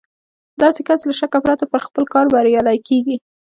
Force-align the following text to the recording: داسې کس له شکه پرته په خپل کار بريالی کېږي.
داسې 0.61 0.81
کس 0.87 1.01
له 1.09 1.13
شکه 1.19 1.39
پرته 1.45 1.65
په 1.73 1.77
خپل 1.85 2.03
کار 2.13 2.25
بريالی 2.33 2.77
کېږي. 2.87 3.15